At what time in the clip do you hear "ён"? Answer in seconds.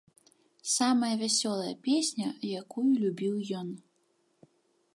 3.61-3.67